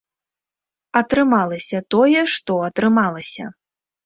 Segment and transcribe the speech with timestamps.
[1.01, 3.45] Атрымалася тое, што атрымалася.